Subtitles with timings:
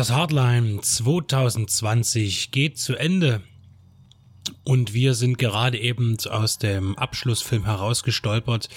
[0.00, 3.42] Das Hardline 2020 geht zu Ende.
[4.64, 8.70] Und wir sind gerade eben aus dem Abschlussfilm herausgestolpert.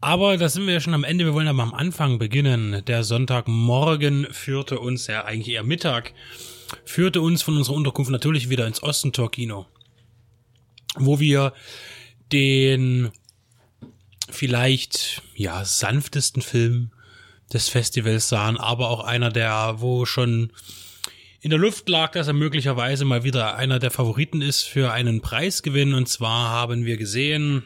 [0.00, 1.26] Aber da sind wir ja schon am Ende.
[1.26, 2.84] Wir wollen aber am Anfang beginnen.
[2.86, 6.12] Der Sonntagmorgen führte uns, ja eigentlich eher Mittag,
[6.84, 9.66] führte uns von unserer Unterkunft natürlich wieder ins Ostentor-Kino.
[10.96, 11.52] Wo wir
[12.32, 13.12] den
[14.28, 16.90] vielleicht, ja, sanftesten Film
[17.52, 20.52] des Festivals sahen, aber auch einer der, wo schon
[21.40, 25.20] in der Luft lag, dass er möglicherweise mal wieder einer der Favoriten ist für einen
[25.22, 25.94] Preisgewinn.
[25.94, 27.64] Und zwar haben wir gesehen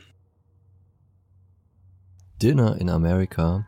[2.41, 3.67] Dinner in America,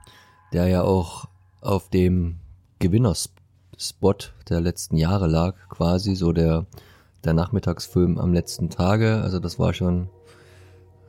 [0.52, 1.28] der ja auch
[1.60, 2.38] auf dem
[2.78, 6.66] Gewinnerspot der letzten Jahre lag, quasi so der,
[7.24, 9.22] der Nachmittagsfilm am letzten Tage.
[9.22, 10.08] Also das war schon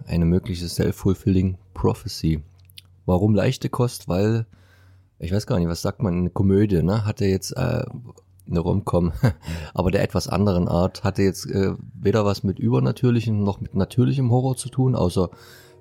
[0.08, 2.42] eine mögliche self-fulfilling prophecy.
[3.06, 4.08] Warum leichte Kost?
[4.08, 4.48] Weil
[5.20, 7.06] ich weiß gar nicht, was sagt man, eine Komödie, ne?
[7.06, 7.84] Hatte jetzt äh,
[8.50, 9.14] eine Romcom,
[9.74, 14.32] aber der etwas anderen Art, hatte jetzt äh, weder was mit übernatürlichem noch mit natürlichem
[14.32, 15.30] Horror zu tun, außer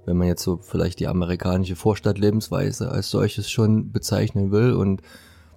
[0.04, 4.72] wenn man jetzt so vielleicht die amerikanische Vorstadtlebensweise als solches schon bezeichnen will.
[4.72, 5.02] Und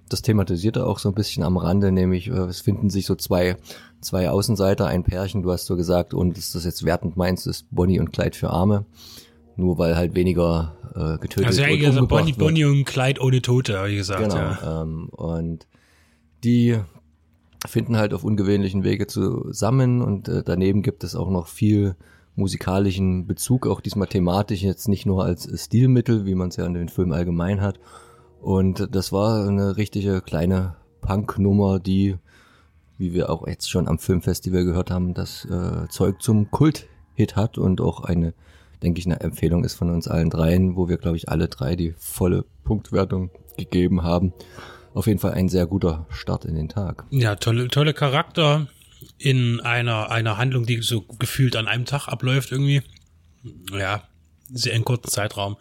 [0.08, 3.14] das thematisiert er auch so ein bisschen am Rande, nämlich äh, es finden sich so
[3.14, 3.56] zwei,
[4.00, 7.66] zwei Außenseiter, ein Pärchen, du hast so gesagt, und dass das jetzt wertend meinst, ist
[7.70, 8.84] Bonnie und Clyde für Arme
[9.60, 11.84] nur weil halt weniger äh, getötet also wird.
[11.84, 14.22] Also Bonnie, Bonnie und Clyde ohne Tote, wie gesagt.
[14.22, 14.34] Genau.
[14.34, 14.82] Ja.
[14.82, 15.66] Ähm, und
[16.42, 16.78] die
[17.66, 21.94] finden halt auf ungewöhnlichen Wege zusammen und äh, daneben gibt es auch noch viel
[22.36, 26.74] musikalischen Bezug, auch diesmal thematisch, jetzt nicht nur als Stilmittel, wie man es ja in
[26.74, 27.78] den Filmen allgemein hat.
[28.40, 32.16] Und das war eine richtige kleine Punk-Nummer, die,
[32.96, 37.58] wie wir auch jetzt schon am Filmfestival gehört haben, das äh, Zeug zum Kult-Hit hat
[37.58, 38.32] und auch eine
[38.82, 41.76] denke ich, eine Empfehlung ist von uns allen dreien, wo wir, glaube ich, alle drei
[41.76, 44.32] die volle Punktwertung gegeben haben.
[44.94, 47.04] Auf jeden Fall ein sehr guter Start in den Tag.
[47.10, 48.66] Ja, tolle, tolle Charakter
[49.18, 52.82] in einer, einer Handlung, die so gefühlt an einem Tag abläuft irgendwie.
[53.72, 54.02] Ja,
[54.52, 55.56] sehr in kurzen Zeitraum.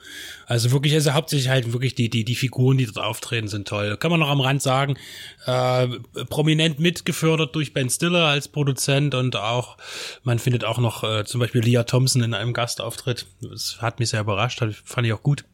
[0.45, 3.97] Also wirklich, also hauptsächlich halt wirklich die, die, die Figuren, die dort auftreten, sind toll.
[3.97, 4.97] Kann man noch am Rand sagen,
[5.45, 5.87] äh,
[6.29, 9.77] prominent mitgefördert durch Ben Stiller als Produzent und auch,
[10.23, 13.25] man findet auch noch äh, zum Beispiel Leah Thompson in einem Gastauftritt.
[13.41, 15.45] Das hat mich sehr überrascht, fand ich auch gut.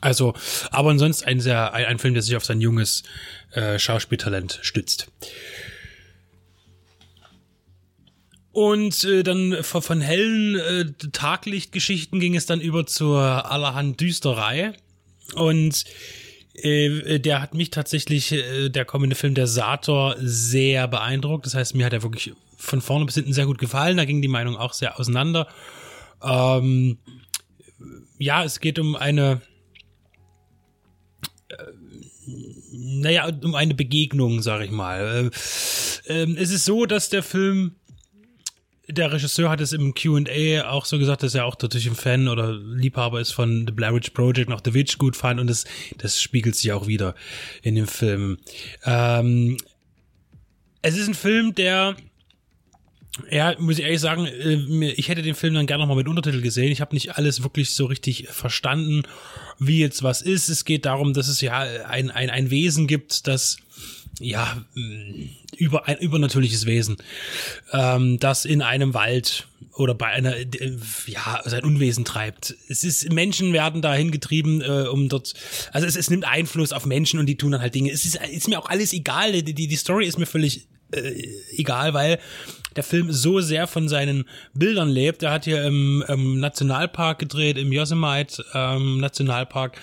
[0.00, 0.34] Also,
[0.70, 3.04] aber ansonsten ein sehr, ein, ein Film, der sich auf sein junges
[3.52, 5.10] äh, Schauspieltalent stützt.
[8.58, 14.72] Und äh, dann von, von hellen äh, Taglichtgeschichten ging es dann über zur allerhand Düsterei.
[15.36, 15.84] Und
[16.54, 21.46] äh, der hat mich tatsächlich, äh, der kommende Film, der Sator, sehr beeindruckt.
[21.46, 23.96] Das heißt, mir hat er wirklich von vorne bis hinten sehr gut gefallen.
[23.96, 25.46] Da ging die Meinung auch sehr auseinander.
[26.20, 26.98] Ähm,
[28.18, 29.40] ja, es geht um eine,
[31.48, 31.54] äh,
[32.72, 35.30] naja, um eine Begegnung, sag ich mal.
[36.08, 37.76] Äh, äh, es ist so, dass der Film
[38.88, 42.28] der Regisseur hat es im Q&A auch so gesagt, dass er auch natürlich ein Fan
[42.28, 45.64] oder Liebhaber ist von The Blair Witch Project, noch The Witch gut fand und das,
[45.98, 47.14] das spiegelt sich auch wieder
[47.62, 48.38] in dem Film.
[48.84, 49.58] Ähm,
[50.80, 51.96] es ist ein Film, der
[53.30, 56.40] ja, muss ich ehrlich sagen, äh, ich hätte den Film dann gerne nochmal mit Untertitel
[56.40, 56.70] gesehen.
[56.70, 59.02] Ich habe nicht alles wirklich so richtig verstanden,
[59.58, 60.48] wie jetzt was ist.
[60.48, 63.58] Es geht darum, dass es ja ein, ein, ein Wesen gibt, das
[64.20, 66.96] ja, mm, über ein übernatürliches Wesen,
[67.72, 72.56] ähm, das in einem Wald oder bei einer, äh, ja, sein Unwesen treibt.
[72.68, 75.34] Es ist, Menschen werden dahin getrieben, äh, um dort,
[75.72, 77.90] also es, es nimmt Einfluss auf Menschen und die tun dann halt Dinge.
[77.90, 81.12] Es ist, ist mir auch alles egal, die, die, die Story ist mir völlig äh,
[81.52, 82.18] egal, weil
[82.76, 84.24] der Film so sehr von seinen
[84.54, 85.22] Bildern lebt.
[85.22, 89.78] Er hat hier im, im Nationalpark gedreht, im Yosemite ähm, Nationalpark,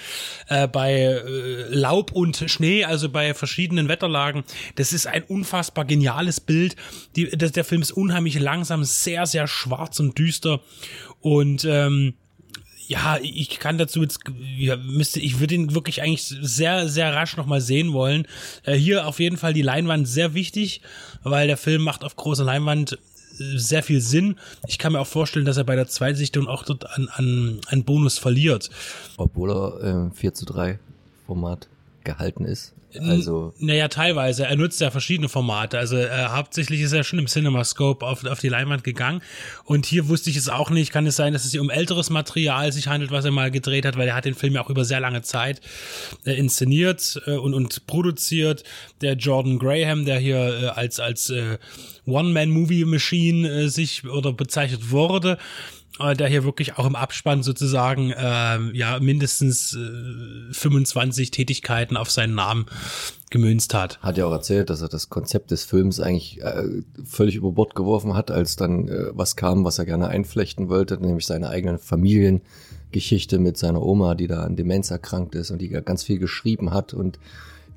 [0.48, 4.44] äh, bei äh, Laub und Schnee, also bei verschiedenen Wetterlagen.
[4.76, 6.76] Das ist ein unfassbar geniales Bild.
[7.16, 10.62] Die, das, der Film ist unheimlich langsam, sehr, sehr schwarz und düster
[11.22, 12.14] und ähm,
[12.88, 14.20] ja, ich kann dazu jetzt,
[14.58, 18.28] ja, müsste, ich würde ihn wirklich eigentlich sehr, sehr rasch nochmal sehen wollen.
[18.64, 20.82] Äh, hier auf jeden Fall die Leinwand sehr wichtig,
[21.24, 24.36] weil der Film macht auf großer Leinwand äh, sehr viel Sinn.
[24.68, 27.84] Ich kann mir auch vorstellen, dass er bei der Zweitsichtung auch dort an, an, an
[27.84, 28.70] Bonus verliert.
[29.18, 30.80] Obwohl er äh, 4 zu 3
[31.26, 31.68] Format
[32.04, 32.74] gehalten ist.
[33.00, 33.54] Also.
[33.60, 34.46] Naja, teilweise.
[34.46, 35.78] Er nutzt ja verschiedene Formate.
[35.78, 39.22] Also äh, hauptsächlich ist er schon im CinemaScope auf, auf die Leinwand gegangen.
[39.64, 40.92] Und hier wusste ich es auch nicht.
[40.92, 43.86] Kann es sein, dass es hier um älteres Material sich handelt, was er mal gedreht
[43.86, 45.62] hat, weil er hat den Film ja auch über sehr lange Zeit
[46.26, 48.64] äh, inszeniert äh, und, und produziert.
[49.02, 51.58] Der Jordan Graham, der hier äh, als, als äh,
[52.06, 55.38] One-Man-Movie-Machine äh, sich oder bezeichnet wurde
[56.00, 62.36] der hier wirklich auch im Abspann sozusagen äh, ja mindestens äh, 25 Tätigkeiten auf seinen
[62.36, 62.66] Namen
[63.30, 64.00] gemünzt hat.
[64.02, 66.64] Hat ja auch erzählt, dass er das Konzept des Films eigentlich äh,
[67.06, 70.98] völlig über Bord geworfen hat, als dann äh, was kam, was er gerne einflechten wollte,
[70.98, 75.70] nämlich seine eigene Familiengeschichte mit seiner Oma, die da an Demenz erkrankt ist und die
[75.70, 77.20] ganz viel geschrieben hat und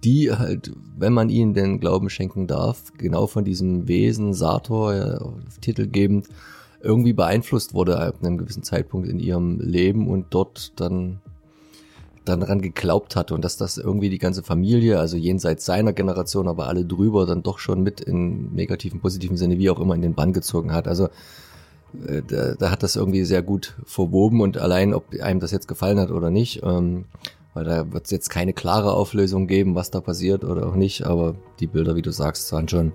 [0.05, 5.21] die halt, wenn man ihnen den Glauben schenken darf, genau von diesem Wesen, Sator, ja,
[5.61, 6.29] titelgebend,
[6.81, 11.21] irgendwie beeinflusst wurde ab einem gewissen Zeitpunkt in ihrem Leben und dort dann
[12.29, 16.47] dann daran geglaubt hatte und dass das irgendwie die ganze Familie, also jenseits seiner Generation,
[16.47, 20.03] aber alle drüber, dann doch schon mit in negativen, positiven Sinne, wie auch immer, in
[20.03, 20.87] den Bann gezogen hat.
[20.89, 21.09] Also
[22.07, 25.69] äh, da, da hat das irgendwie sehr gut verwoben und allein, ob einem das jetzt
[25.69, 27.07] gefallen hat oder nicht, ähm,
[27.55, 31.05] weil da wird es jetzt keine klare Auflösung geben, was da passiert oder auch nicht,
[31.05, 32.93] aber die Bilder, wie du sagst, waren schon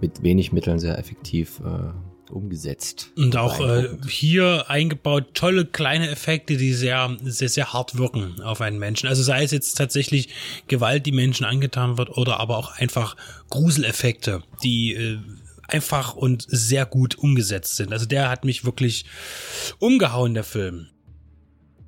[0.00, 3.12] mit wenig Mitteln sehr effektiv äh, umgesetzt.
[3.16, 8.60] Und auch äh, hier eingebaut tolle kleine Effekte, die sehr, sehr, sehr hart wirken auf
[8.60, 9.08] einen Menschen.
[9.08, 10.28] Also sei es jetzt tatsächlich
[10.68, 13.16] Gewalt, die Menschen angetan wird, oder aber auch einfach
[13.50, 15.18] Gruseleffekte, die äh,
[15.68, 17.92] einfach und sehr gut umgesetzt sind.
[17.92, 19.06] Also der hat mich wirklich
[19.78, 20.88] umgehauen, der Film.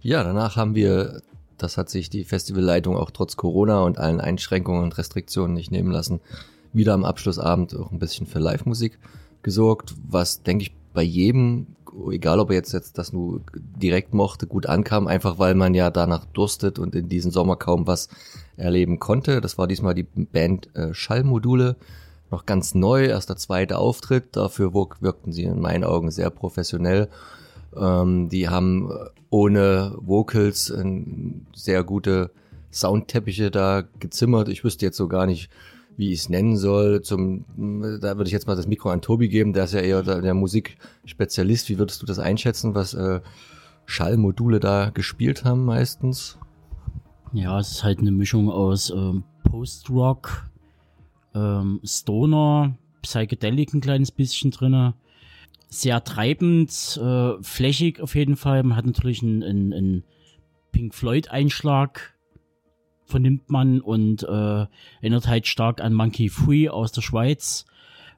[0.00, 1.20] Ja, danach haben wir,
[1.58, 5.90] das hat sich die Festivalleitung auch trotz Corona und allen Einschränkungen und Restriktionen nicht nehmen
[5.90, 6.20] lassen,
[6.72, 8.98] wieder am Abschlussabend auch ein bisschen für Live-Musik
[9.46, 11.68] gesorgt, was, denke ich, bei jedem,
[12.10, 15.88] egal ob er jetzt, jetzt das nur direkt mochte, gut ankam, einfach weil man ja
[15.90, 18.08] danach durstet und in diesem Sommer kaum was
[18.56, 19.40] erleben konnte.
[19.40, 21.76] Das war diesmal die Band äh, Schallmodule,
[22.32, 24.34] noch ganz neu, erst der zweite Auftritt.
[24.34, 27.08] Dafür wirkten sie in meinen Augen sehr professionell.
[27.76, 28.94] Ähm, die haben äh,
[29.30, 30.74] ohne Vocals
[31.54, 32.32] sehr gute
[32.72, 34.48] Soundteppiche da gezimmert.
[34.48, 35.50] Ich wüsste jetzt so gar nicht,
[35.96, 37.02] wie ich es nennen soll.
[37.02, 37.44] Zum,
[38.00, 40.20] da würde ich jetzt mal das Mikro an Tobi geben, der ist ja eher der,
[40.20, 41.68] der Musikspezialist.
[41.68, 43.20] Wie würdest du das einschätzen, was äh,
[43.86, 46.38] Schallmodule da gespielt haben meistens?
[47.32, 50.48] Ja, es ist halt eine Mischung aus ähm, Post-Rock,
[51.34, 54.94] ähm, Stoner, Psychedelic ein kleines bisschen drinne.
[55.68, 58.62] Sehr treibend, äh, flächig auf jeden Fall.
[58.62, 60.04] Man hat natürlich einen, einen, einen
[60.72, 62.15] Pink Floyd-Einschlag
[63.06, 64.66] vernimmt man und äh,
[65.00, 67.64] erinnert halt stark an Monkey Free aus der Schweiz.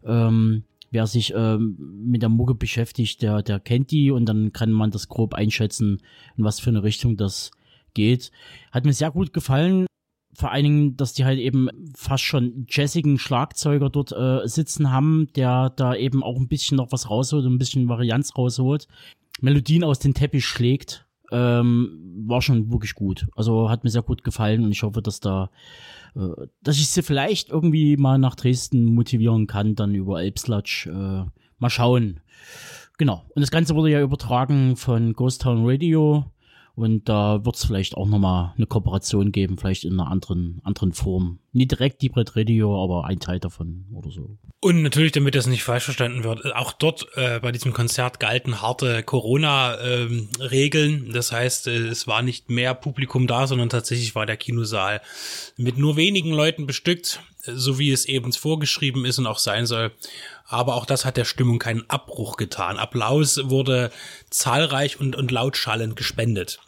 [0.04, 1.76] Ähm, wer sich ähm,
[2.06, 6.00] mit der Mucke beschäftigt, der, der kennt die und dann kann man das grob einschätzen,
[6.36, 7.50] in was für eine Richtung das
[7.94, 8.30] geht.
[8.72, 9.86] Hat mir sehr gut gefallen.
[10.34, 15.28] Vor allen Dingen, dass die halt eben fast schon jazzigen Schlagzeuger dort äh, sitzen haben,
[15.34, 18.86] der da eben auch ein bisschen noch was rausholt, ein bisschen Varianz rausholt.
[19.40, 23.26] Melodien aus dem Teppich schlägt ähm, war schon wirklich gut.
[23.36, 25.50] Also hat mir sehr gut gefallen und ich hoffe, dass da,
[26.14, 30.86] äh, dass ich sie vielleicht irgendwie mal nach Dresden motivieren kann, dann über Elbslatsch.
[30.86, 31.24] Äh,
[31.58, 32.20] mal schauen.
[32.98, 33.24] Genau.
[33.34, 36.24] Und das Ganze wurde ja übertragen von Ghost Town Radio.
[36.78, 40.92] Und da wird es vielleicht auch nochmal eine Kooperation geben, vielleicht in einer anderen, anderen
[40.92, 41.40] Form.
[41.50, 44.38] Nicht direkt die Brett Radio, aber ein Teil davon oder so.
[44.60, 48.62] Und natürlich, damit das nicht falsch verstanden wird, auch dort äh, bei diesem Konzert galten
[48.62, 51.06] harte Corona-Regeln.
[51.06, 55.00] Ähm, das heißt, äh, es war nicht mehr Publikum da, sondern tatsächlich war der Kinosaal
[55.56, 59.90] mit nur wenigen Leuten bestückt, so wie es eben vorgeschrieben ist und auch sein soll.
[60.46, 62.78] Aber auch das hat der Stimmung keinen Abbruch getan.
[62.78, 63.90] Applaus wurde
[64.30, 66.60] zahlreich und, und lautschallend gespendet.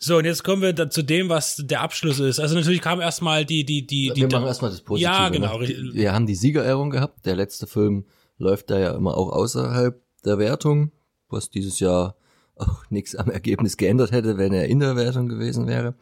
[0.00, 2.38] So, und jetzt kommen wir da zu dem, was der Abschluss ist.
[2.38, 4.20] Also natürlich kam erstmal die, die, die, die.
[4.22, 5.10] Wir machen erstmal das Positive.
[5.10, 5.58] Ja, genau.
[5.58, 5.90] Ne?
[5.92, 7.26] Wir haben die Siegerehrung gehabt.
[7.26, 8.04] Der letzte Film
[8.38, 10.92] läuft da ja immer auch außerhalb der Wertung,
[11.28, 12.16] was dieses Jahr
[12.54, 15.94] auch nichts am Ergebnis geändert hätte, wenn er in der Wertung gewesen wäre.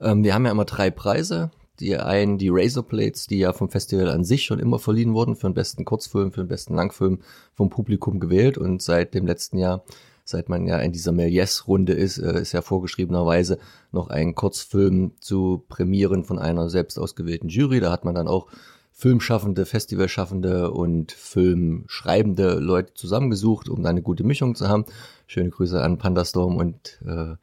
[0.00, 1.50] Ähm, wir haben ja immer drei Preise.
[1.78, 5.46] Die einen, die Razorplates, die ja vom Festival an sich schon immer verliehen wurden, für
[5.46, 7.20] den besten Kurzfilm, für den besten Langfilm
[7.52, 9.84] vom Publikum gewählt und seit dem letzten Jahr
[10.28, 13.58] seit man ja in dieser Méliès-Runde ist, äh, ist ja vorgeschriebenerweise
[13.92, 17.80] noch ein Kurzfilm zu prämieren von einer selbst ausgewählten Jury.
[17.80, 18.48] Da hat man dann auch
[18.90, 24.84] Filmschaffende, Festivalschaffende und Filmschreibende Leute zusammengesucht, um da eine gute Mischung zu haben.
[25.26, 27.36] Schöne Grüße an Pandastorm und äh,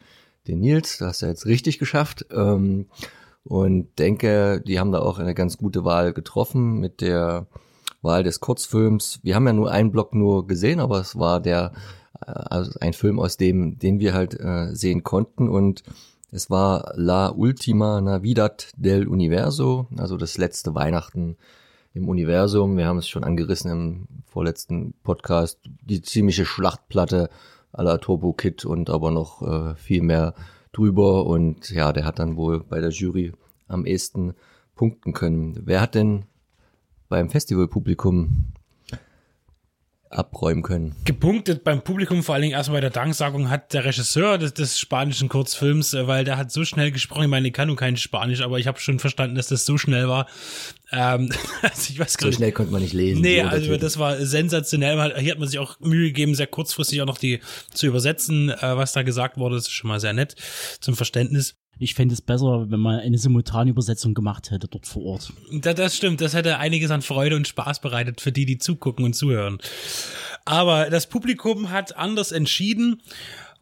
[0.47, 2.25] den Nils, das hast du jetzt richtig geschafft.
[2.31, 2.87] Ähm,
[3.45, 7.47] und denke, die haben da auch eine ganz gute Wahl getroffen mit der
[8.01, 9.19] Wahl des Kurzfilms.
[9.23, 11.71] Wir haben ja nur einen Block nur gesehen, aber es war der
[12.27, 15.83] also ein Film, aus dem, den wir halt äh, sehen konnten und
[16.31, 21.37] es war La Ultima Navidad del Universo, also das letzte Weihnachten
[21.93, 22.75] im Universum.
[22.75, 27.29] Wir haben es schon angerissen im vorletzten Podcast, die ziemliche Schlachtplatte
[27.71, 30.33] aller Turbo Kid und aber noch äh, viel mehr
[30.71, 33.33] drüber und ja, der hat dann wohl bei der Jury
[33.67, 34.33] am ehesten
[34.75, 35.61] punkten können.
[35.65, 36.25] Wer hat denn
[37.09, 38.53] beim Festivalpublikum
[40.13, 40.95] abräumen können.
[41.05, 44.79] Gepunktet beim Publikum, vor allen Dingen erstmal bei der Danksagung, hat der Regisseur des, des
[44.79, 47.97] spanischen Kurzfilms, äh, weil der hat so schnell gesprochen, ich meine, ich kann nur kein
[47.97, 50.27] Spanisch, aber ich habe schon verstanden, dass das so schnell war.
[50.91, 52.37] Ähm, also ich weiß gar So nicht.
[52.37, 53.21] schnell konnte man nicht lesen.
[53.21, 55.19] Nee, also das war sensationell.
[55.19, 57.39] Hier hat man sich auch Mühe gegeben, sehr kurzfristig auch noch die
[57.73, 59.55] zu übersetzen, äh, was da gesagt wurde.
[59.55, 60.35] Das ist schon mal sehr nett
[60.79, 61.55] zum Verständnis.
[61.79, 65.33] Ich fände es besser, wenn man eine Simultanübersetzung gemacht hätte dort vor Ort.
[65.51, 69.03] Da, das stimmt, das hätte einiges an Freude und Spaß bereitet für die, die zugucken
[69.03, 69.57] und zuhören.
[70.45, 73.01] Aber das Publikum hat anders entschieden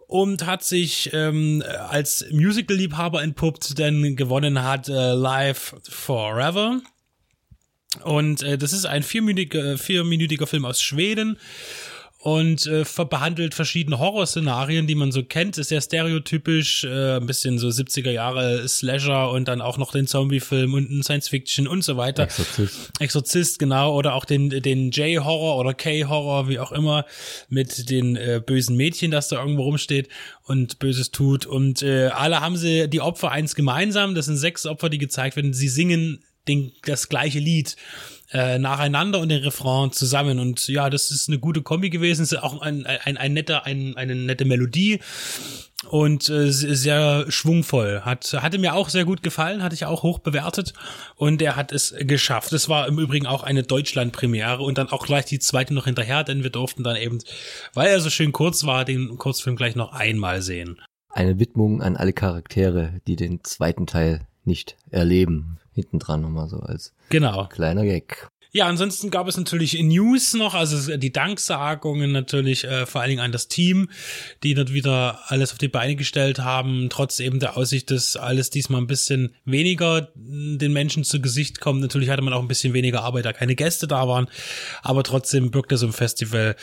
[0.08, 6.82] und hat sich ähm, als Musical-Liebhaber entpuppt, denn gewonnen hat äh, Live Forever.
[8.04, 11.38] Und äh, das ist ein vierminütiger, vierminütiger Film aus Schweden
[12.22, 15.58] und äh, behandelt verschiedene Horrorszenarien, die man so kennt.
[15.58, 20.06] Ist sehr stereotypisch, äh, ein bisschen so 70er Jahre Slasher und dann auch noch den
[20.06, 22.24] Zombie-Film und ein Science-Fiction und so weiter.
[22.24, 22.92] Exorzist.
[23.00, 27.06] Exorzist, genau, oder auch den, den J-Horror oder K-Horror, wie auch immer,
[27.50, 30.08] mit den äh, bösen Mädchen, das da irgendwo rumsteht
[30.44, 31.48] und Böses tut.
[31.48, 34.14] Und äh, alle haben sie die Opfer eins gemeinsam.
[34.14, 35.54] Das sind sechs Opfer, die gezeigt werden.
[35.54, 37.76] Sie singen den, das gleiche Lied
[38.32, 40.40] äh, nacheinander und den Refrain zusammen.
[40.40, 42.24] Und ja, das ist eine gute Kombi gewesen.
[42.24, 45.00] Es ist auch ein, ein, ein netter, ein, eine nette Melodie
[45.90, 48.02] und äh, sehr schwungvoll.
[48.02, 50.74] Hat, hatte mir auch sehr gut gefallen, hatte ich auch hoch bewertet
[51.16, 52.54] und er hat es geschafft.
[52.54, 56.24] Es war im Übrigen auch eine Deutschland-Premiere und dann auch gleich die zweite noch hinterher,
[56.24, 57.20] denn wir durften dann eben,
[57.74, 60.80] weil er so schön kurz war, den Kurzfilm gleich noch einmal sehen.
[61.10, 65.60] Eine Widmung an alle Charaktere, die den zweiten Teil nicht erleben.
[65.74, 67.48] Hinten dran nochmal so als Genau.
[67.48, 68.30] kleiner Gag.
[68.54, 73.22] Ja, ansonsten gab es natürlich News noch, also die Danksagungen natürlich äh, vor allen Dingen
[73.22, 73.90] an das Team,
[74.44, 78.50] die dort wieder alles auf die Beine gestellt haben, trotz eben der Aussicht, dass alles
[78.50, 81.80] diesmal ein bisschen weniger mh, den Menschen zu Gesicht kommt.
[81.80, 84.28] Natürlich hatte man auch ein bisschen weniger Arbeit, da keine Gäste da waren,
[84.84, 86.58] aber trotzdem birgte so ein Festival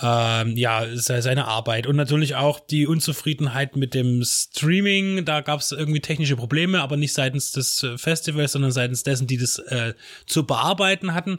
[0.00, 5.26] ähm, ja se- seine Arbeit und natürlich auch die Unzufriedenheit mit dem Streaming.
[5.26, 9.26] Da gab es irgendwie technische Probleme, aber nicht seitens des äh, Festivals, sondern seitens dessen,
[9.26, 9.92] die das äh,
[10.24, 11.38] zu bearbeiten hatten,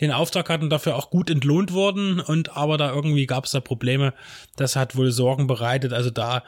[0.00, 3.60] den Auftrag hatten, dafür auch gut entlohnt wurden und aber da irgendwie gab es da
[3.60, 4.14] Probleme.
[4.56, 5.92] Das hat wohl Sorgen bereitet.
[5.92, 6.42] Also da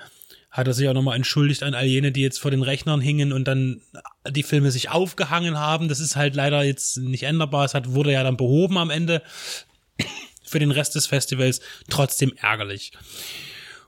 [0.51, 3.33] hat er sich auch nochmal entschuldigt an all jene, die jetzt vor den Rechnern hingen
[3.33, 3.83] und dann
[4.31, 5.89] die Filme sich aufgehangen haben.
[5.89, 7.65] Das ist halt leider jetzt nicht änderbar.
[7.65, 9.21] Es hat, wurde ja dann behoben am Ende
[10.45, 11.61] für den Rest des Festivals.
[11.91, 12.93] Trotzdem ärgerlich.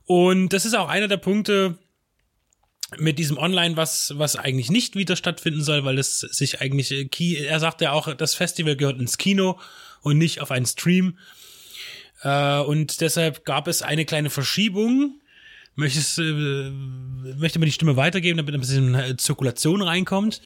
[0.06, 1.78] Und das ist auch einer der Punkte
[2.99, 7.45] mit diesem Online, was, was eigentlich nicht wieder stattfinden soll, weil es sich eigentlich, äh,
[7.45, 9.59] er sagt ja auch, das Festival gehört ins Kino
[10.02, 11.19] und nicht auf einen Stream.
[12.23, 15.21] Äh, und deshalb gab es eine kleine Verschiebung.
[15.75, 16.71] Möchtest, äh,
[17.37, 20.43] möchte mir die Stimme weitergeben, damit ein bisschen Zirkulation reinkommt?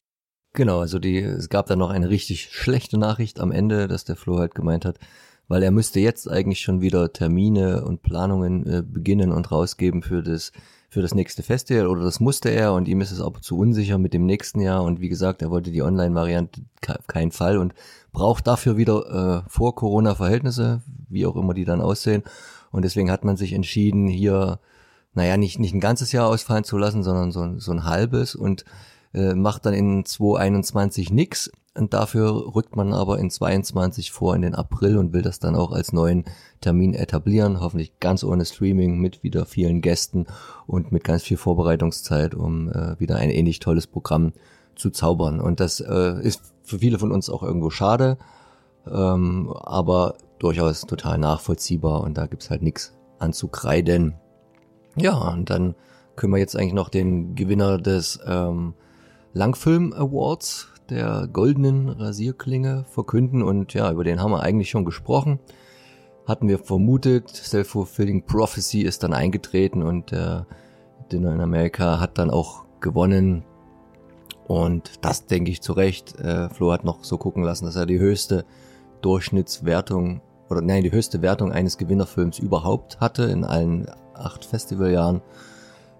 [0.52, 4.16] Genau, also die, es gab dann noch eine richtig schlechte Nachricht am Ende, dass der
[4.16, 4.98] Flo halt gemeint hat,
[5.46, 10.22] weil er müsste jetzt eigentlich schon wieder Termine und Planungen äh, beginnen und rausgeben für
[10.24, 10.50] das
[10.90, 13.96] für das nächste Festival oder das musste er und ihm ist es auch zu unsicher
[13.96, 14.82] mit dem nächsten Jahr.
[14.82, 16.62] Und wie gesagt, er wollte die Online-Variante
[17.06, 17.74] keinen Fall und
[18.12, 22.24] braucht dafür wieder äh, vor Corona-Verhältnisse, wie auch immer die dann aussehen.
[22.72, 24.58] Und deswegen hat man sich entschieden, hier
[25.12, 28.34] naja, nicht, nicht ein ganzes Jahr ausfallen zu lassen, sondern so, so ein halbes.
[28.34, 28.64] Und
[29.14, 34.42] äh, macht dann in 2021 nix und dafür rückt man aber in 22 vor in
[34.42, 36.24] den April und will das dann auch als neuen
[36.60, 40.26] Termin etablieren, hoffentlich ganz ohne Streaming mit wieder vielen Gästen
[40.66, 44.32] und mit ganz viel Vorbereitungszeit, um äh, wieder ein ähnlich tolles Programm
[44.74, 45.40] zu zaubern.
[45.40, 48.18] Und das äh, ist für viele von uns auch irgendwo schade,
[48.86, 54.14] ähm, aber durchaus total nachvollziehbar und da gibt's halt nichts anzukreiden.
[54.96, 55.76] Ja, und dann
[56.16, 58.74] können wir jetzt eigentlich noch den Gewinner des ähm,
[59.32, 65.38] Langfilm Awards der goldenen Rasierklinge verkünden und ja, über den haben wir eigentlich schon gesprochen.
[66.26, 70.46] Hatten wir vermutet, Self-Fulfilling Prophecy ist dann eingetreten und der
[71.12, 73.44] Dinner in America hat dann auch gewonnen.
[74.46, 76.18] Und das denke ich zu Recht.
[76.18, 78.44] Äh, Flo hat noch so gucken lassen, dass er die höchste
[79.00, 85.22] Durchschnittswertung oder nein, die höchste Wertung eines Gewinnerfilms überhaupt hatte in allen acht Festivaljahren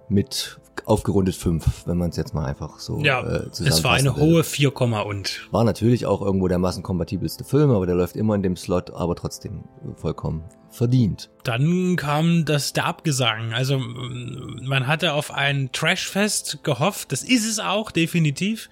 [0.08, 0.60] mit
[0.90, 4.22] aufgerundet fünf, wenn man es jetzt mal einfach so Ja, äh, es war eine will.
[4.22, 5.48] hohe 4, und.
[5.50, 9.14] War natürlich auch irgendwo der massenkompatibelste Film, aber der läuft immer in dem Slot, aber
[9.14, 9.64] trotzdem
[9.96, 11.30] vollkommen verdient.
[11.44, 13.52] Dann kam das der Abgesang.
[13.52, 17.12] Also man hatte auf ein Trashfest gehofft.
[17.12, 18.68] Das ist es auch, definitiv.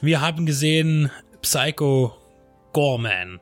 [0.00, 1.10] Wir haben gesehen
[1.42, 2.14] Psycho
[2.72, 3.40] Gorman.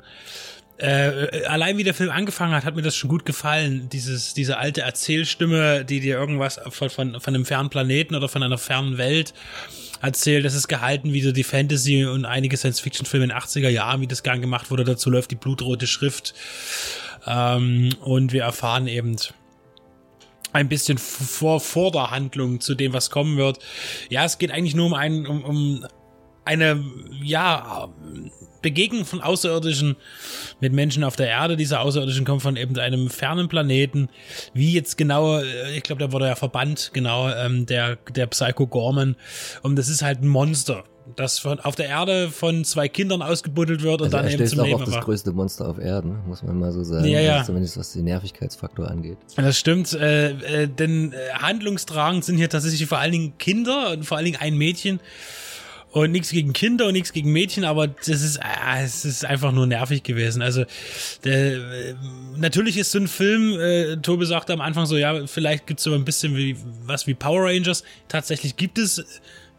[0.76, 3.88] Äh, allein wie der Film angefangen hat, hat mir das schon gut gefallen.
[3.90, 8.42] Dieses, diese alte Erzählstimme, die dir irgendwas von, von, von einem fernen Planeten oder von
[8.42, 9.34] einer fernen Welt
[10.02, 10.44] erzählt.
[10.44, 14.06] Das ist gehalten wie so die Fantasy und einige Science-Fiction-Filme in den 80er Jahren, wie
[14.08, 14.84] das gern gemacht wurde.
[14.84, 16.34] Dazu läuft die blutrote Schrift
[17.26, 19.16] Ähm, und wir erfahren eben
[20.52, 23.58] ein bisschen vor, vor der Handlung zu dem, was kommen wird.
[24.08, 25.86] Ja, es geht eigentlich nur um einen, um, um
[26.44, 26.84] eine,
[27.22, 27.88] ja,
[28.64, 29.94] Begegnung von Außerirdischen
[30.58, 31.56] mit Menschen auf der Erde.
[31.56, 34.08] Diese Außerirdischen kommen von eben einem fernen Planeten.
[34.54, 35.40] Wie jetzt genau,
[35.76, 39.14] ich glaube, da wurde ja verbannt, genau, ähm, der, der Psycho Gorman.
[39.62, 40.84] Und das ist halt ein Monster
[41.16, 44.60] das von, auf der Erde von zwei Kindern ausgebuddelt wird und also dann eben zum
[44.60, 47.04] auch Leben auch das größte Monster auf Erden, muss man mal so sagen.
[47.04, 47.32] Ja, ja.
[47.34, 49.18] Also zumindest was den Nervigkeitsfaktor angeht.
[49.36, 54.04] Das stimmt, äh, äh, denn äh, handlungstragend sind hier tatsächlich vor allen Dingen Kinder und
[54.04, 55.00] vor allen Dingen ein Mädchen.
[55.94, 59.52] Und nichts gegen Kinder und nichts gegen Mädchen, aber das ist, äh, es ist einfach
[59.52, 60.42] nur nervig gewesen.
[60.42, 60.64] Also
[61.22, 61.94] der, äh,
[62.36, 65.94] natürlich ist so ein Film, äh, Tobi sagte am Anfang so, ja, vielleicht gibt's so
[65.94, 67.84] ein bisschen wie was wie Power Rangers.
[68.08, 69.04] Tatsächlich gibt es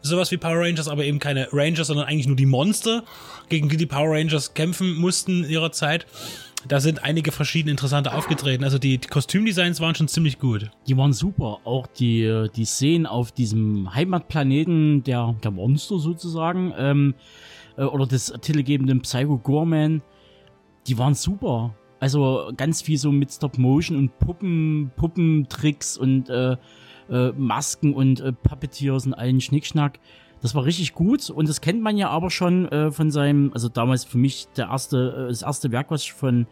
[0.02, 3.02] sowas wie Power Rangers, aber eben keine Rangers, sondern eigentlich nur die Monster,
[3.48, 6.04] gegen die die Power Rangers kämpfen mussten in ihrer Zeit.
[6.68, 8.64] Da sind einige verschiedene interessante aufgetreten.
[8.64, 10.70] Also die, die Kostümdesigns waren schon ziemlich gut.
[10.88, 11.58] Die waren super.
[11.64, 17.14] Auch die, die Szenen auf diesem Heimatplaneten der, der Monster sozusagen, ähm,
[17.76, 20.02] äh, oder des titelgebenden Psycho Gorman,
[20.86, 21.74] die waren super.
[22.00, 26.56] Also ganz viel so mit Stop Motion und Puppen, Puppentricks und äh,
[27.10, 29.98] äh, Masken und äh, Puppeteers und allen Schnickschnack.
[30.42, 33.68] Das war richtig gut und das kennt man ja aber schon äh, von seinem, also
[33.68, 36.46] damals für mich der erste, äh, das erste Werk, was ich von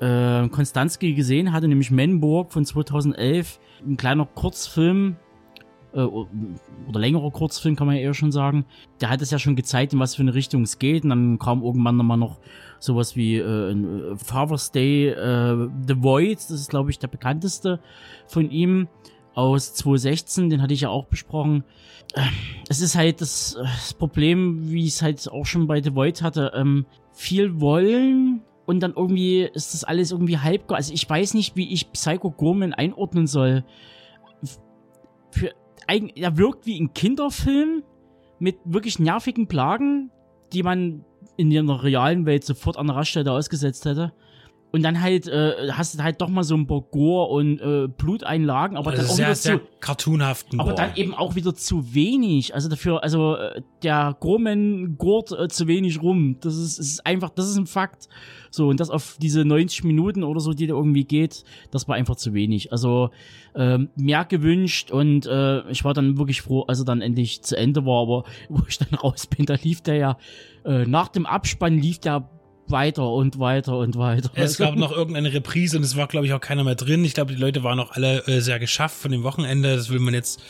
[0.00, 3.58] äh, Konstanski gesehen hatte, nämlich Menburg von 2011.
[3.86, 5.16] Ein kleiner Kurzfilm,
[5.92, 8.64] äh, oder längerer Kurzfilm kann man ja eher schon sagen.
[9.00, 11.04] Der hat es ja schon gezeigt, in was für eine Richtung es geht.
[11.04, 12.38] Und dann kam irgendwann nochmal noch
[12.78, 17.80] sowas wie äh, äh, Father's Day, äh, The Void, das ist glaube ich der bekannteste
[18.26, 18.88] von ihm
[19.38, 21.62] aus 2016, den hatte ich ja auch besprochen.
[22.14, 22.22] Äh,
[22.68, 26.22] es ist halt das, das Problem, wie ich es halt auch schon bei The Void
[26.22, 30.70] hatte, ähm, viel wollen und dann irgendwie ist das alles irgendwie halb.
[30.72, 33.64] Also ich weiß nicht, wie ich Psycho Gorman einordnen soll.
[35.30, 35.52] Für,
[35.86, 37.84] er wirkt wie ein Kinderfilm
[38.40, 40.10] mit wirklich nervigen Plagen,
[40.52, 41.04] die man
[41.36, 44.12] in der realen Welt sofort an der Raststätte ausgesetzt hätte.
[44.70, 47.88] Und dann halt äh, hast du halt doch mal so ein paar Gore und äh,
[47.88, 50.82] Bluteinlagen, aber also dann auch sehr, wieder sehr zu, cartoonhaften aber Gore.
[50.82, 52.54] dann eben auch wieder zu wenig.
[52.54, 56.36] Also dafür, also äh, der Gorman gurt äh, zu wenig rum.
[56.40, 58.08] Das ist, ist einfach, das ist ein Fakt.
[58.50, 61.96] So und das auf diese 90 Minuten oder so, die da irgendwie geht, das war
[61.96, 62.70] einfach zu wenig.
[62.70, 63.10] Also
[63.54, 67.56] ähm, mehr gewünscht und äh, ich war dann wirklich froh, als er dann endlich zu
[67.56, 68.02] Ende war.
[68.02, 70.18] Aber wo ich dann raus bin, da lief der ja
[70.64, 72.28] äh, nach dem Abspann lief der
[72.70, 74.30] weiter und weiter und weiter.
[74.34, 77.04] Es gab noch irgendeine Reprise und es war, glaube ich, auch keiner mehr drin.
[77.04, 79.76] Ich glaube, die Leute waren auch alle äh, sehr geschafft von dem Wochenende.
[79.76, 80.40] Das will man jetzt,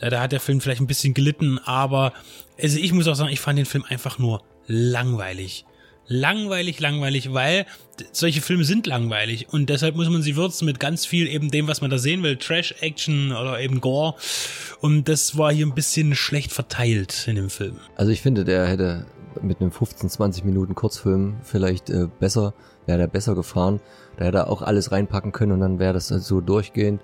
[0.00, 2.12] äh, da hat der Film vielleicht ein bisschen gelitten, aber
[2.60, 5.64] also ich muss auch sagen, ich fand den Film einfach nur langweilig.
[6.12, 7.66] Langweilig, langweilig, weil
[8.10, 11.68] solche Filme sind langweilig und deshalb muss man sie würzen mit ganz viel eben dem,
[11.68, 12.36] was man da sehen will.
[12.36, 14.14] Trash, Action oder eben Gore.
[14.80, 17.76] Und das war hier ein bisschen schlecht verteilt in dem Film.
[17.94, 19.06] Also ich finde, der hätte
[19.42, 22.54] mit einem 15, 20 Minuten Kurzfilm vielleicht äh, besser,
[22.86, 23.80] wäre der besser gefahren.
[24.16, 27.00] Da hätte er auch alles reinpacken können und dann wäre das halt so durchgehend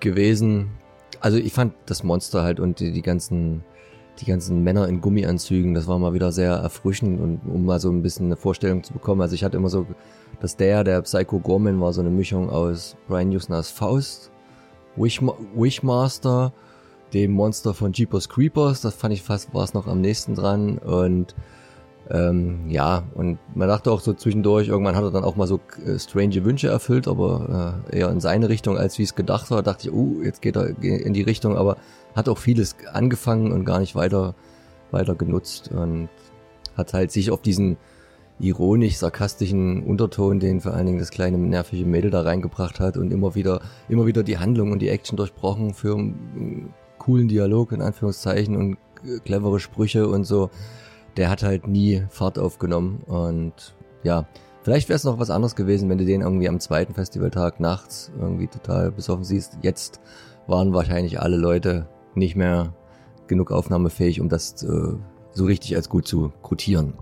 [0.00, 0.70] gewesen.
[1.20, 3.62] Also ich fand das Monster halt und die, die ganzen
[4.20, 7.90] die ganzen Männer in Gummianzügen, das war mal wieder sehr erfrischend und um mal so
[7.90, 9.20] ein bisschen eine Vorstellung zu bekommen.
[9.20, 9.86] Also ich hatte immer so,
[10.40, 14.30] dass der, der Psycho Gorman war so eine Mischung aus Brian Usners Faust,
[14.96, 16.52] Wishma Wishmaster,
[17.12, 20.78] dem Monster von Jeepers Creepers, das fand ich fast, war es noch am nächsten dran.
[20.78, 21.34] Und
[22.10, 25.60] ähm, ja, und man dachte auch so zwischendurch, irgendwann hat er dann auch mal so
[25.86, 29.62] äh, strange Wünsche erfüllt, aber äh, eher in seine Richtung, als wie es gedacht war.
[29.62, 31.76] dachte ich, uh, jetzt geht er in die Richtung, aber
[32.16, 34.34] hat auch vieles angefangen und gar nicht weiter,
[34.90, 36.08] weiter genutzt und
[36.76, 37.76] hat halt sich auf diesen
[38.40, 43.34] ironisch-sarkastischen Unterton, den vor allen Dingen das kleine nervige Mädel da reingebracht hat und immer
[43.34, 45.96] wieder, immer wieder die Handlung und die Action durchbrochen für
[47.10, 48.76] coolen Dialog in Anführungszeichen und
[49.24, 50.50] clevere Sprüche und so
[51.16, 54.26] der hat halt nie Fahrt aufgenommen und ja,
[54.62, 58.12] vielleicht wäre es noch was anderes gewesen, wenn du den irgendwie am zweiten Festivaltag nachts
[58.18, 59.58] irgendwie total besoffen siehst.
[59.62, 60.00] Jetzt
[60.46, 62.74] waren wahrscheinlich alle Leute nicht mehr
[63.26, 64.94] genug aufnahmefähig, um das äh,
[65.32, 66.94] so richtig als gut zu quotieren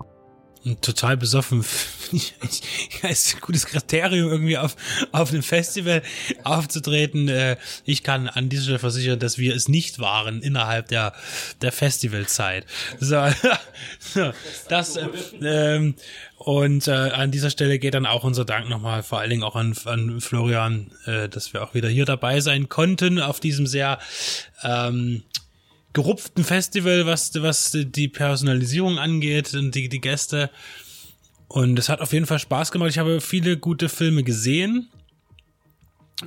[0.81, 1.65] total besoffen
[3.03, 4.77] ist ein gutes Kriterium irgendwie auf
[5.13, 6.03] auf einem Festival
[6.45, 7.29] aufzutreten.
[7.29, 11.13] Äh, ich kann an dieser Stelle versichern, dass wir es nicht waren innerhalb der
[11.61, 12.67] der Festivalzeit.
[13.01, 13.27] So,
[14.01, 14.33] so
[14.69, 15.09] das äh,
[15.43, 15.95] ähm,
[16.39, 19.57] und äh, an dieser Stelle geht dann auch unser Dank nochmal vor allen Dingen auch
[19.57, 23.99] an, an Florian, äh, dass wir auch wieder hier dabei sein konnten auf diesem sehr
[24.63, 25.25] ähm,
[25.93, 30.51] gerupften Festival, was, was die Personalisierung angeht und die, die Gäste.
[31.49, 32.91] Und es hat auf jeden Fall Spaß gemacht.
[32.91, 34.89] Ich habe viele gute Filme gesehen.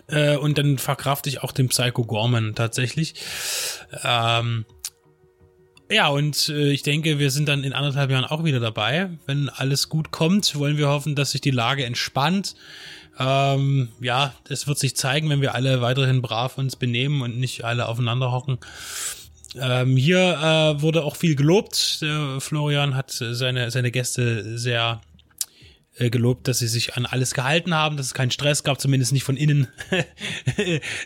[0.07, 3.15] Äh, und dann verkrafte ich auch den Psycho Gorman tatsächlich.
[4.03, 4.65] Ähm,
[5.91, 9.09] ja, und äh, ich denke, wir sind dann in anderthalb Jahren auch wieder dabei.
[9.25, 12.55] Wenn alles gut kommt, wollen wir hoffen, dass sich die Lage entspannt.
[13.19, 17.65] Ähm, ja, es wird sich zeigen, wenn wir alle weiterhin brav uns benehmen und nicht
[17.65, 18.57] alle aufeinander hocken.
[19.59, 22.01] Ähm, hier äh, wurde auch viel gelobt.
[22.01, 25.01] Der Florian hat seine, seine Gäste sehr
[25.97, 29.11] äh, gelobt, dass sie sich an alles gehalten haben, dass es keinen Stress gab, zumindest
[29.11, 29.67] nicht von innen.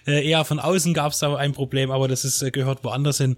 [0.08, 3.18] Äh, eher von außen gab es da ein Problem, aber das ist, äh, gehört woanders
[3.18, 3.38] hin.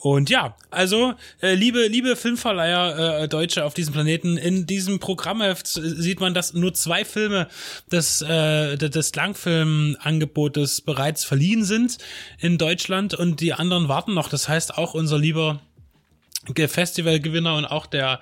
[0.00, 5.66] Und ja, also äh, liebe liebe Filmverleiher äh, Deutsche auf diesem Planeten, in diesem Programmheft
[5.66, 7.48] sieht man, dass nur zwei Filme
[7.90, 11.98] des äh, des Langfilmangebotes bereits verliehen sind
[12.38, 14.28] in Deutschland und die anderen warten noch.
[14.28, 15.60] Das heißt auch unser lieber
[16.56, 18.20] Festivalgewinner und auch der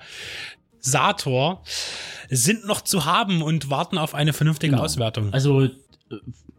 [0.81, 1.63] Sator
[2.29, 4.83] sind noch zu haben und warten auf eine vernünftige genau.
[4.83, 5.33] Auswertung.
[5.33, 5.69] Also äh,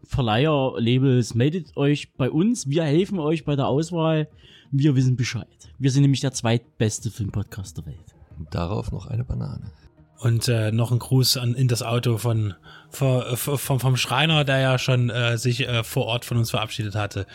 [0.05, 2.69] Verleiher, Labels, meldet euch bei uns.
[2.69, 4.27] Wir helfen euch bei der Auswahl.
[4.71, 5.47] Wir wissen Bescheid.
[5.79, 8.15] Wir sind nämlich der zweitbeste Filmpodcast der Welt.
[8.51, 9.71] Darauf noch eine Banane.
[10.19, 12.53] Und äh, noch ein Gruß an, in das Auto von,
[12.89, 16.95] von, vom, vom Schreiner, der ja schon äh, sich äh, vor Ort von uns verabschiedet
[16.95, 17.27] hatte,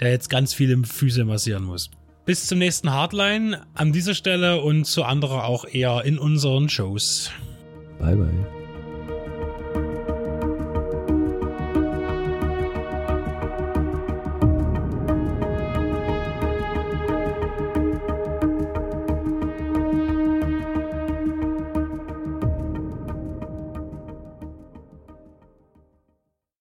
[0.00, 1.90] der jetzt ganz viele Füße massieren muss.
[2.24, 7.30] Bis zum nächsten Hardline an dieser Stelle und zu anderer auch eher in unseren Shows.
[8.00, 8.63] Bye bye.